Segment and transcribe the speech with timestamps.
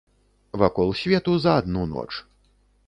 [0.61, 2.11] Вакол свету за адну ноч.